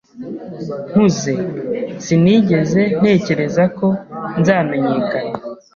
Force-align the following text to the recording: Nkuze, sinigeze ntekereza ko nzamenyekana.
Nkuze, 0.89 1.33
sinigeze 2.03 2.81
ntekereza 2.99 3.63
ko 3.77 3.87
nzamenyekana. 4.39 5.35